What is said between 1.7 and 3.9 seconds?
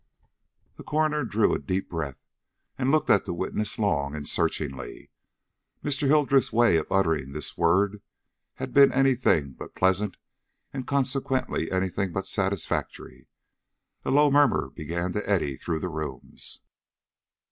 breath, and looked at the witness